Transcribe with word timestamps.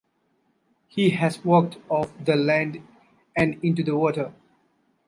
He 0.87 1.11
has 1.11 1.45
walked 1.45 1.77
off 1.87 2.11
of 2.17 2.25
the 2.25 2.35
land 2.35 2.81
and 3.37 3.63
into 3.63 3.83
the 3.83 3.95
water. 3.95 4.33